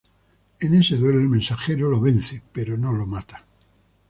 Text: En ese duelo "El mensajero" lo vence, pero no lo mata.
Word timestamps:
En 0.61 0.73
ese 0.73 0.95
duelo 0.95 1.19
"El 1.19 1.29
mensajero" 1.29 1.87
lo 1.87 2.01
vence, 2.01 2.41
pero 2.51 2.75
no 2.75 2.91
lo 2.91 3.05
mata. 3.05 3.45